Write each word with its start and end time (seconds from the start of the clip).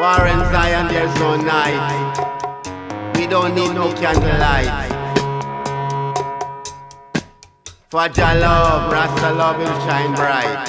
War 0.00 0.28
in 0.28 0.38
Zion, 0.52 0.86
there's 0.86 1.12
no 1.18 1.34
night. 1.34 2.14
We 3.16 3.26
don't 3.26 3.52
need 3.52 3.74
no 3.74 3.92
candlelight. 3.94 4.92
For 7.88 8.08
Jah 8.08 8.34
love, 8.34 8.92
Rasta 8.92 9.32
love 9.32 9.58
will 9.58 9.78
shine 9.88 10.14
bright. 10.14 10.68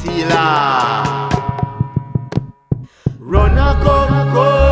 Selah. 0.00 1.30
Run 3.20 3.58
a 3.58 3.80
come, 3.84 4.32
come. 4.34 4.63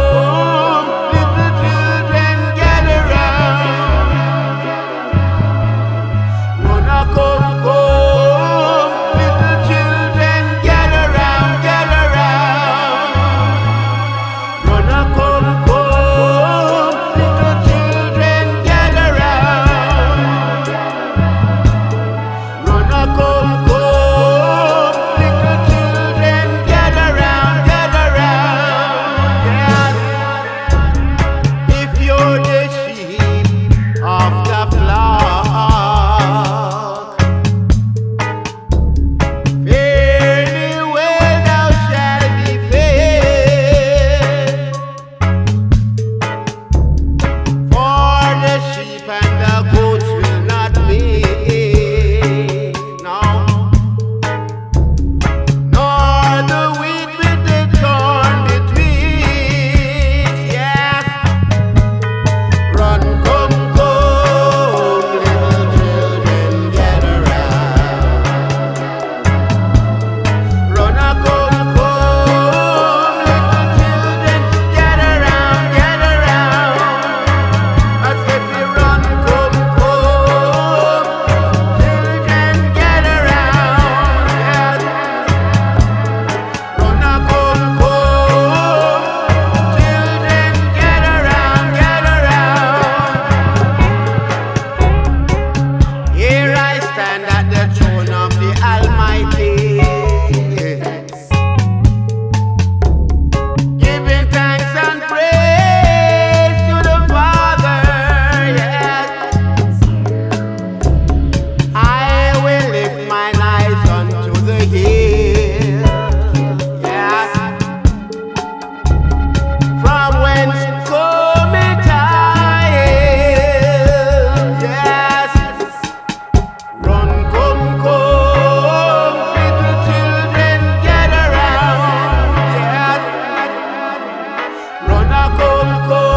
Come. 135.62 136.12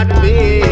Not 0.00 0.22
me. 0.22 0.69